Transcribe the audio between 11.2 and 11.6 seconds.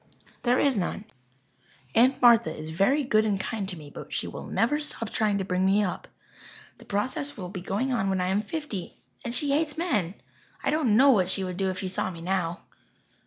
she would